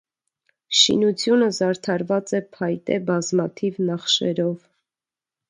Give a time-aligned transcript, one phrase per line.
[0.77, 4.59] Շինությունը զարդարված է փայտե բազմաթիվ նախշերով։